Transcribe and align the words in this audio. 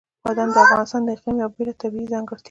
بادام 0.23 0.49
د 0.55 0.57
افغانستان 0.65 1.01
د 1.03 1.09
اقلیم 1.15 1.35
یوه 1.41 1.53
بله 1.57 1.73
طبیعي 1.81 2.07
ځانګړتیا 2.13 2.37
ده. 2.37 2.39